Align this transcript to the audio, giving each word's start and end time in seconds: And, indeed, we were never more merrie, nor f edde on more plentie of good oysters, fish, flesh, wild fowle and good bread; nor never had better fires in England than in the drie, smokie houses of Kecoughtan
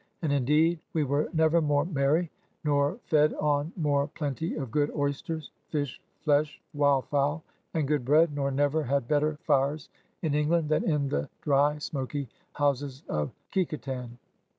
And, 0.23 0.33
indeed, 0.33 0.79
we 0.93 1.03
were 1.03 1.29
never 1.31 1.61
more 1.61 1.85
merrie, 1.85 2.31
nor 2.63 2.97
f 3.05 3.11
edde 3.13 3.35
on 3.39 3.71
more 3.77 4.07
plentie 4.07 4.59
of 4.59 4.71
good 4.71 4.89
oysters, 4.95 5.51
fish, 5.69 6.01
flesh, 6.21 6.59
wild 6.73 7.05
fowle 7.09 7.43
and 7.75 7.87
good 7.87 8.03
bread; 8.03 8.33
nor 8.33 8.49
never 8.49 8.81
had 8.81 9.07
better 9.07 9.37
fires 9.43 9.89
in 10.23 10.33
England 10.33 10.69
than 10.69 10.83
in 10.89 11.09
the 11.09 11.29
drie, 11.43 11.75
smokie 11.77 12.29
houses 12.53 13.03
of 13.09 13.29
Kecoughtan 13.51 14.17